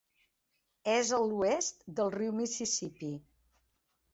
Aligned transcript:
És 0.93 1.11
a 1.17 1.19
l'oest 1.25 1.85
del 2.01 2.09
riu 2.17 2.33
Mississippi. 2.41 3.13